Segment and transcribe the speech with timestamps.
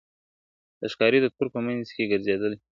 [0.79, 2.63] د ښکاري د تور په منځ کي ګرځېدلې `